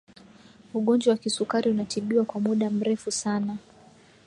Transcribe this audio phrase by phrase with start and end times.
[0.73, 3.57] ugonjwa wa kisukari unatibiwa kwa muda mrefu sana